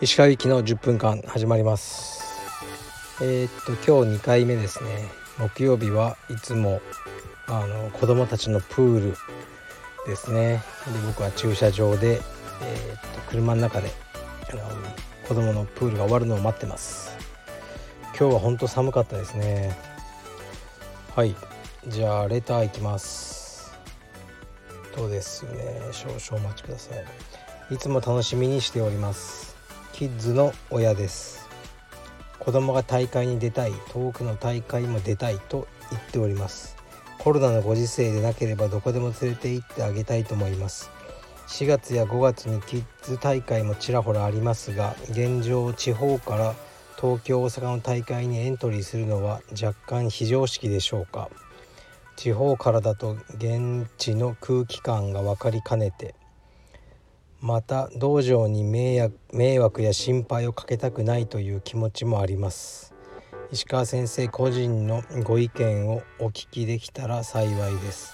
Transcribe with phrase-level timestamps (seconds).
[0.00, 2.22] 石川行きの10分間始まります。
[3.22, 5.08] えー、っと今日2回目ですね。
[5.38, 6.82] 木曜日はいつも
[7.46, 9.16] あの子供たちのプール
[10.06, 10.62] ですね。
[10.86, 12.20] で僕は駐車場で、
[12.62, 13.90] えー、っと車の中で
[14.52, 14.62] あの
[15.26, 17.16] 子供のプールが終わるのを待ってます。
[18.18, 19.74] 今日は本当寒かったですね。
[21.16, 21.34] はい。
[21.86, 23.37] じゃあレターいきます。
[24.94, 25.80] とですね。
[25.92, 27.74] 少々お待ちください。
[27.74, 29.56] いつも楽しみにしております。
[29.92, 31.48] キッズの親です。
[32.38, 36.76] 子供が大会に出たい遠くの大会も出たいと言っております。
[37.18, 40.90] コロナのご時世でなければどこでも連れて行ってあげたいと思います。
[41.48, 46.54] 4月や5月にキッズ大会もちらほらありますが現状地方から
[47.00, 51.28] 東京大阪の大会にエントリーするのは若干非常識でしょうか。
[52.18, 56.16] 地方からだと現地の空気感が分かりかねて
[57.40, 59.08] また道場に迷
[59.60, 62.92] 惑や心配をかけたくないという気持ちもあります。
[63.52, 68.12] 石川先生個人のご意見をお聞きできたら幸いです。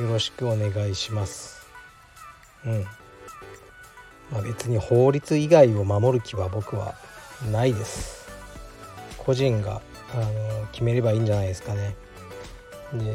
[0.00, 1.64] よろしくお願いします。
[2.66, 2.82] うん。
[4.32, 6.96] まあ別に法律以外を守る気は僕は
[7.52, 8.26] ないです。
[9.16, 9.80] 個人が
[10.12, 11.94] あの決めればいいんじゃないですかね。
[12.94, 13.14] で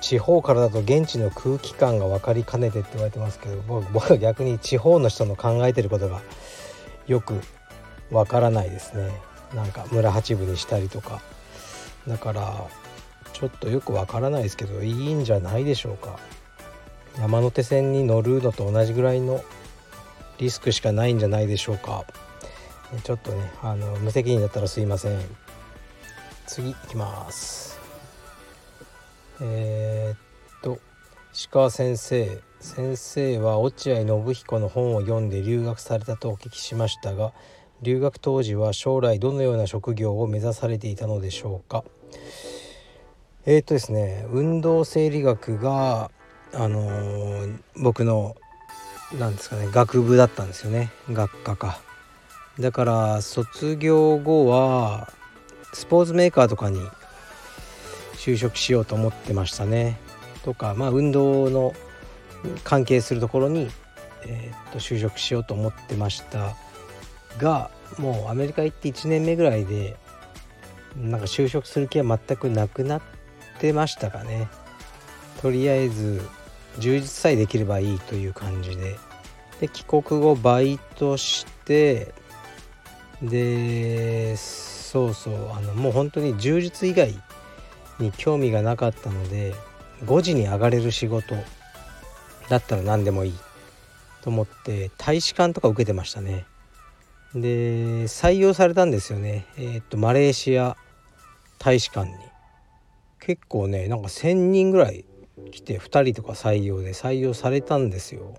[0.00, 3.60] 地方からだと現地の空気感が分かりかねてって言われてますけど
[3.92, 6.22] 僕は逆に地方の人の考えてることが
[7.06, 7.40] よく
[8.10, 9.10] 分からないですね。
[9.54, 11.20] なんか村八分にしたりとか。
[12.08, 12.66] だから
[13.32, 16.18] ちょっとよく分からないですけどいいんじゃないでしょうか。
[17.18, 19.44] 山手線に乗るのと同じぐらいの
[20.38, 22.04] リスクしかないんじゃないでしょうか。
[23.04, 25.20] ちょっとねあの無責任だったらすいません。
[26.46, 27.75] 次いきます。
[29.40, 30.78] えー、っと
[31.32, 32.40] 石川先生。
[32.58, 37.32] 先生は落合信彦の本を読んで留学されたとお聞きしましたが
[37.82, 41.84] 留学当時は将来どのような職業を目指されていたのでしょうか。
[43.44, 46.10] えー、っとですね運動生理学が
[46.54, 48.34] あのー、僕の
[49.18, 50.90] なんですかね学部だったんですよね。
[51.10, 51.78] 学科か。
[52.58, 55.12] だから卒業後は
[55.74, 56.80] スポーツメーカーとかに
[58.26, 59.98] 就職しようと思ってましたね。
[60.42, 61.74] とかまあ運動の
[62.64, 63.70] 関係するところに、
[64.26, 66.56] えー、っと就職しようと思ってました
[67.38, 69.96] がもうアメリカ行って1年目ぐらいで
[70.96, 73.02] なんか就職する気は全くなくなっ
[73.60, 74.48] てましたかね。
[75.40, 76.20] とりあえず
[76.80, 78.96] 充実さえできればいいという感じで。
[79.60, 82.12] で帰国後バイトして
[83.22, 87.14] でそうそうあのもう本当に充実以外
[87.98, 89.54] に興味がなかったので
[90.04, 91.34] 5時に上がれる仕事
[92.48, 93.34] だったら何でもいい
[94.22, 96.46] と思って大使館とか受けてましたね。
[97.34, 99.46] で採用されたんですよね。
[99.56, 100.76] えー、っとマレーシア
[101.58, 102.14] 大使館に。
[103.20, 105.04] 結構ねなんか1,000人ぐらい
[105.50, 108.34] 来て2人とか採用で採用されたんですよ。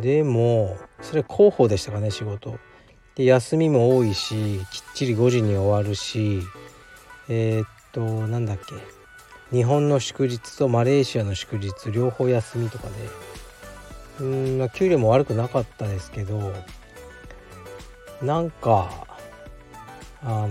[0.00, 2.58] でもそれ広報でしたかね仕事。
[3.14, 6.40] で休みも多いしきっちり5時に終わるし
[7.28, 8.74] えー、っとなんだっけ。
[9.54, 13.32] 日本の祝日とマレーシアの祝日両方休みとかで。
[14.20, 16.52] うん給料も悪くなかったですけど
[18.22, 19.06] なんか
[20.22, 20.50] あのー、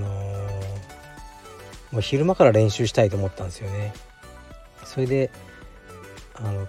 [1.91, 3.93] もう昼間から練習したいと思ったんですよね。
[4.83, 5.31] それで
[6.35, 6.67] あの、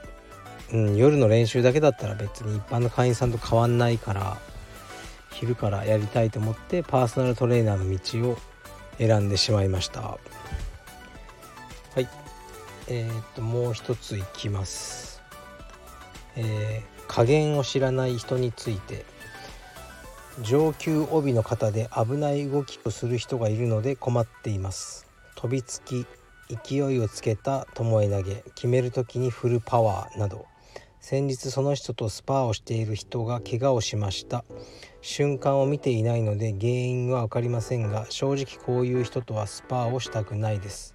[0.73, 4.39] うん、夜の練習だけだったら別に一般の会員さんと変わんないから
[5.33, 8.39] 昼からやりたいと思ってパーソナルトレーナーの道を
[8.99, 10.19] 選んでしまいました。
[12.89, 15.23] えー、っともう一ついきます。
[16.37, 19.05] えー、加減を知らない人について。
[20.41, 25.07] 上級帯の方で危ない動きをする人がいるので困っています。
[25.37, 26.07] 飛びつき
[26.49, 30.47] 勢いをつけた巴投げ決める時にフルパワーなど。
[31.01, 34.45] 先日その人とスパーをしている人が怪我をしました。
[35.03, 40.95] 瞬間を見ていないので原因は分かりませんが正直こういう人とはスパーをしたくないです。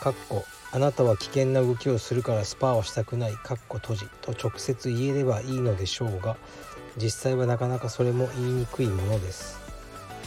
[0.00, 0.44] かっこ
[0.74, 3.34] あなたは危険な動きをするからスパーをしたくない。
[3.34, 4.06] かっこ閉じ。
[4.22, 6.36] と直接言えればいいのでしょうが
[6.96, 9.60] 実際はなかなかそれも言いにくいものです。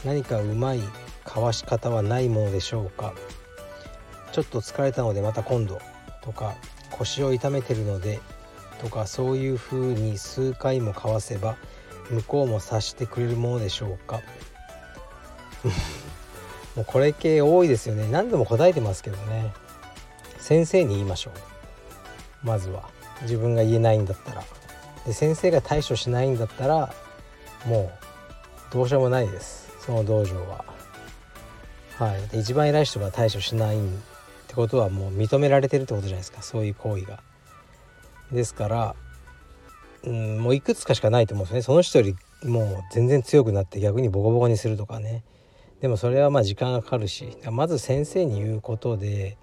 [0.05, 0.79] 何かうまい
[1.25, 3.13] かわし方はないものでしょうか。
[4.31, 5.81] ちょっと疲れたのでまた今度。
[6.23, 6.55] とか
[6.91, 8.21] 腰を痛めてるので。
[8.79, 11.57] とかそういう風に数回も交わせば
[12.09, 14.21] 向こうも察してくれるものでしょうか。
[16.77, 18.07] もうこれ系多いですよね。
[18.09, 19.51] 何度も答えてますけどね。
[20.47, 22.47] 先生に言いましょう。
[22.47, 22.87] まずは。
[23.23, 24.43] 自分が言えないんだったら。
[25.05, 26.93] で先生が対処しないんだったら
[27.65, 27.91] も
[28.71, 29.69] うどうしようもないです。
[29.85, 30.63] その道場は。
[31.97, 32.29] はい。
[32.29, 33.81] で一番偉い人が対処しないっ
[34.47, 36.41] てことはもう認められてるってことじゃないですか。
[36.41, 37.19] そういう行為が。
[38.31, 38.95] ですから
[40.05, 41.61] うんもういくつかしかないと思うんですね。
[41.61, 42.15] その人より
[42.49, 45.25] もう全然強くなって逆にボコボコにするとかね。
[45.81, 47.35] でもそれはまあ時間がかかるし。
[47.51, 49.35] まず先生に言うことで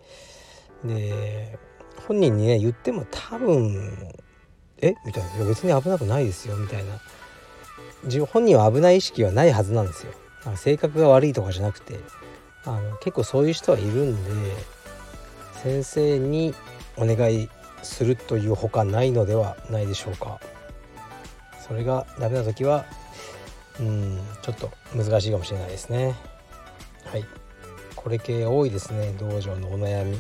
[0.85, 1.59] で
[2.07, 4.13] 本人にね言っても多分
[4.79, 4.95] え？
[5.07, 7.01] みたいな「別に危なくないですよ」みたいな。
[8.27, 10.13] 本人は危ない意識はないはずなんですよ。
[10.57, 11.99] 性格が悪いとかじゃなくて。
[12.67, 14.31] あの結構そういう人はいるんで
[15.63, 16.55] 先生に
[16.97, 17.51] お願い
[17.83, 20.41] するというほかないのではないでしょうか。
[21.69, 22.87] それがダメな時は
[23.79, 26.15] うんちょっと難しいかもしれないですね。
[27.05, 27.25] はい。
[27.95, 30.19] これ系多いですね道場のお悩み。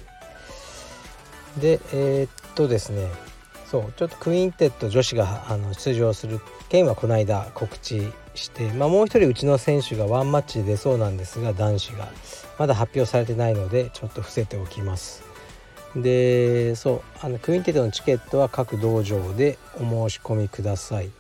[1.58, 3.08] でえー、っとですね
[3.66, 12.08] そうちょっとクインテット女子があの出場する件はこの間告知して、まあ、もう一人うちの選手がワンマッチで出そうなんですが男子が
[12.58, 15.22] まだ発表されてないのでちょっと伏せておきます。
[15.96, 19.78] でそうあのクインテットのチケットは各道場でお
[20.08, 21.10] 申し込みください。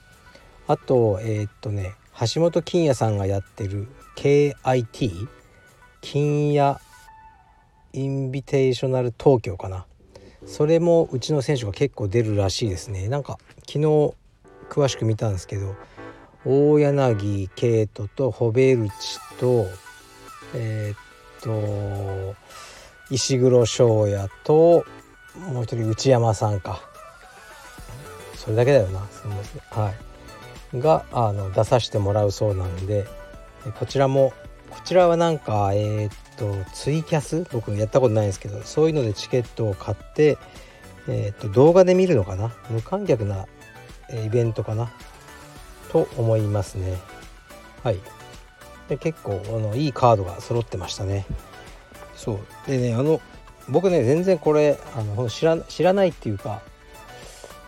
[0.66, 1.94] あとえー、っとね
[2.34, 5.28] 橋本金也さんがやってる KIT
[6.00, 6.78] 金也
[7.92, 9.86] インビテーショナル東京かな？
[10.46, 13.08] それもうちの選手が結構出るらしいですね。
[13.08, 14.14] なんか昨日
[14.68, 15.74] 詳しく見たんですけど
[16.44, 19.66] 大柳圭斗とホベルチと
[20.54, 22.34] えー、っと
[23.10, 24.84] 石黒翔也と
[25.50, 26.80] もう一人内山さんか。
[28.36, 29.06] それだけだよな。
[29.08, 30.80] すみませんはい。
[30.80, 33.06] があの出させてもらうそうなんで
[33.78, 34.32] こちらも
[34.70, 37.46] こちらはなんかえー、っとツイキャス？
[37.52, 40.38] 僕やったことないんですけどそういうのでチケットを買って、
[41.08, 42.52] えー、と動画で見るのかな？
[42.70, 43.46] 無観客な
[44.24, 44.92] イベントかな？
[45.90, 46.98] と思いますね。
[47.82, 48.00] はい。
[48.88, 51.24] で結構あのいいカードが揃ってましたね。
[52.16, 52.40] そう。
[52.66, 53.20] でねあの
[53.68, 56.60] 僕ね全然これあの知ら知らないっていうか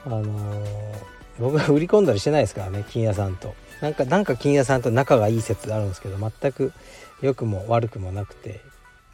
[0.04, 3.55] あのー僕が売り込んだりしてないですからね金屋さんと。
[3.81, 6.73] なんかなんか金屋さんと仲がいい説あるんですけど全く
[7.21, 8.61] 良くも悪くもなくて。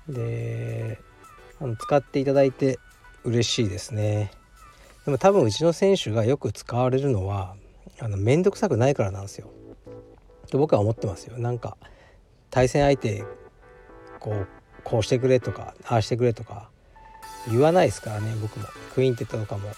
[0.09, 0.99] で
[1.61, 2.79] あの使っていただいて
[3.25, 4.33] 嬉しいですね。
[5.05, 7.55] でも多分うちの選手がよく使われるのは
[8.01, 9.49] あの面倒くさくないからなんですよ。
[10.51, 11.39] と僕は思ってますよ。
[11.39, 11.77] なんか
[12.51, 13.25] 対戦相手
[14.19, 14.49] こう
[14.83, 16.69] こうしてくれとかああしてくれとか
[17.49, 18.67] 言わないですからね僕も。
[18.95, 19.69] クインテットとかも。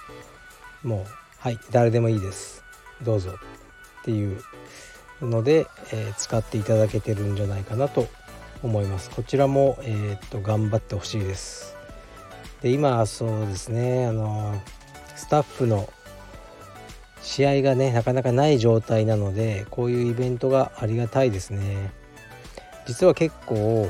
[0.82, 1.06] もう
[1.44, 2.64] はい誰でもいいです。
[3.02, 3.32] どうぞ。
[4.00, 4.40] っていう
[5.20, 8.08] ので、えー、使っていただけてるんじゃないかなと
[8.62, 9.10] 思います。
[9.10, 11.76] こちらも、えー、っと頑張ってほしいです。
[12.62, 14.58] で今そうですねあの
[15.16, 15.92] スタッフの
[17.20, 21.92] 試合がねなかなかない状態なのでこういうイベントがありがたいですね。
[22.86, 23.86] 実は結構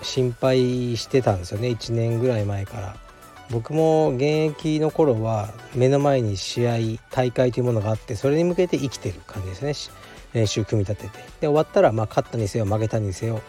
[0.00, 1.70] 心配してたんですよね。
[1.70, 3.03] 1年ぐらい前から。
[3.50, 4.22] 僕も現
[4.56, 6.78] 役の頃は目の前に試合
[7.10, 9.94] 大会というものがあってそれに向けて生きてる感じですね。
[10.32, 11.18] 練習組み立てて。
[11.18, 13.40] で終わったらまあ勝ったにせよ負けたにせよ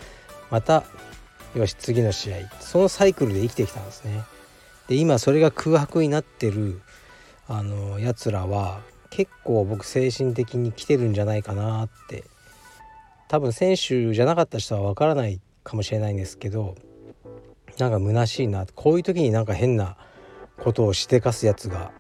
[0.51, 0.83] また
[1.55, 2.37] よし次の試合。
[2.59, 4.23] そのサイクルで生きてきたんですね。
[4.87, 6.81] で今それが空白になってる
[7.47, 12.23] あのやつらは結構僕精神的に来てるんじゃないかなって。
[13.27, 16.75] 多分選手じゃなかった人は分からないかもしれないんですけど
[17.77, 18.65] なんか虚しいな。
[18.75, 19.97] こういう時になんか変な
[20.57, 21.91] ことをしでかすやつが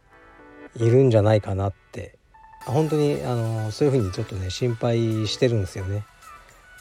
[0.75, 2.17] いるんじゃないかなって。
[2.65, 6.05] 本当にあのそういうふうにちょっとね心配してるんですよね。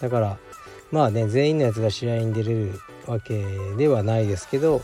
[0.00, 0.38] だから
[0.90, 3.44] まあね全員のやつが試合に出れるわけ
[3.76, 4.80] ではないですけど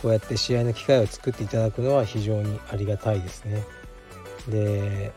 [0.00, 3.64] こうやって試合の機会を作っていただくのは非常にありがたいですね。
[4.48, 5.12] で、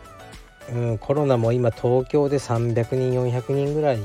[0.73, 3.99] うん、コロナも今東京で300人400人ぐらい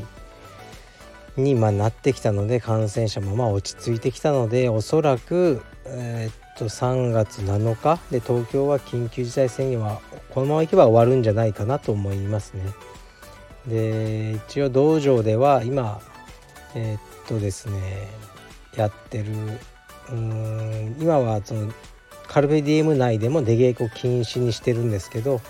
[1.36, 12.62] にまなってきたので感染者もまあ落ち着いてきたのでおそらく、え、っと3月7日で東京は緊急事態宣言はこのままいけば終わるんじゃないかなと思いますね。
[13.66, 16.00] で一応道場では今
[16.74, 18.08] えー、っとですね
[18.76, 19.32] やってる
[20.10, 21.72] うん今はその
[22.26, 25.40] カルベディエム内でも出稽古禁止にしてるんですけど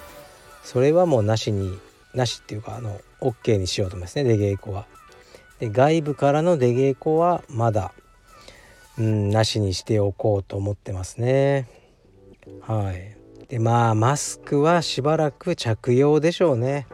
[0.62, 1.78] それはもうなしに
[2.14, 4.86] なしっていうかあの OK にしようと思いますね出稽古は。
[5.62, 7.92] で外部からの出稽古はまだ、
[8.98, 11.68] うん、なしにしておこうと思ってますね。
[12.62, 13.16] はい。
[13.46, 16.88] でまあマスクはしばらく着用でしょうね。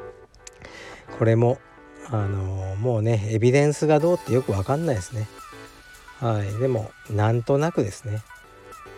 [1.19, 1.59] これも
[2.11, 5.29] あのもうねエビデンスがどうってよく分かんないですね。
[6.21, 6.53] はい。
[6.61, 8.21] でもなんとなくですね。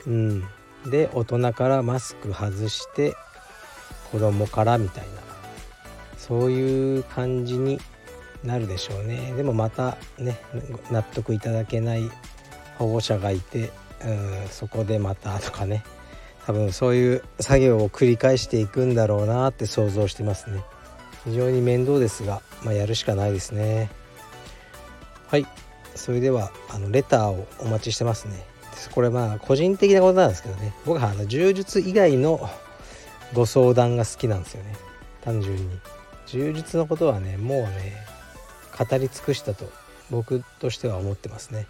[0.04, 0.44] うん
[0.90, 3.14] で大人からマスク外して
[4.10, 5.10] 子供からみたいな
[6.18, 7.78] そういう感じに
[8.44, 9.32] なるでしょうね。
[9.36, 10.38] でもまたね
[10.90, 12.10] 納得いただけない
[12.78, 13.70] 保護者がいて
[14.04, 15.84] うんそこでまたとかね。
[16.46, 20.64] 多分そういう作業を繰り返していくんだろうなって想像してますね。
[21.24, 23.90] 非常に面倒ですが、まあ、やるしかないですね。
[25.28, 25.46] はい。
[25.94, 28.42] それではあのレターをお待ちしてますね。
[28.94, 30.74] これまあ個人的なことなんですけどね。
[30.86, 32.48] 僕はあの柔術以外の
[33.34, 34.74] ご相談が好きなんですよね。
[35.20, 35.78] 単純に。
[36.26, 37.96] 柔術のことはねもうね
[38.84, 39.70] 語り尽くしたと
[40.10, 41.66] 僕としては思ってますね。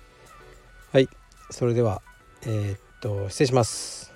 [0.93, 1.09] はい。
[1.51, 2.03] それでは
[2.43, 4.10] えー、っと失礼します。